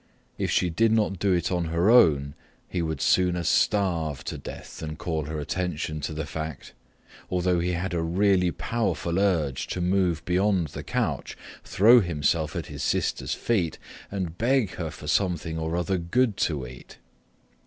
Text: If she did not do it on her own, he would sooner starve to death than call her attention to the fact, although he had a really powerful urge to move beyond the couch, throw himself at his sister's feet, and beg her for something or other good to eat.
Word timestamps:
If 0.39 0.49
she 0.49 0.71
did 0.71 0.91
not 0.91 1.19
do 1.19 1.31
it 1.31 1.51
on 1.51 1.65
her 1.65 1.91
own, 1.91 2.33
he 2.67 2.81
would 2.81 3.01
sooner 3.01 3.43
starve 3.43 4.23
to 4.23 4.35
death 4.35 4.79
than 4.79 4.95
call 4.95 5.25
her 5.25 5.39
attention 5.39 6.01
to 6.01 6.11
the 6.11 6.25
fact, 6.25 6.73
although 7.29 7.59
he 7.59 7.73
had 7.73 7.93
a 7.93 8.01
really 8.01 8.49
powerful 8.49 9.19
urge 9.19 9.67
to 9.67 9.79
move 9.79 10.25
beyond 10.25 10.69
the 10.69 10.81
couch, 10.81 11.37
throw 11.63 11.99
himself 11.99 12.55
at 12.55 12.65
his 12.65 12.81
sister's 12.81 13.35
feet, 13.35 13.77
and 14.09 14.39
beg 14.39 14.71
her 14.71 14.89
for 14.89 15.05
something 15.05 15.59
or 15.59 15.77
other 15.77 15.99
good 15.99 16.35
to 16.37 16.65
eat. 16.65 16.97